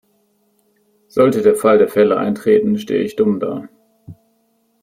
Sollte 1.09 1.43
der 1.43 1.53
Fall 1.55 1.77
der 1.77 1.87
Fälle 1.87 2.17
eintreten, 2.17 2.79
stehe 2.79 3.03
ich 3.03 3.15
dumm 3.17 3.39
da. 3.39 3.69